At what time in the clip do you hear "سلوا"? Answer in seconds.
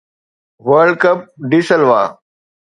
1.67-2.01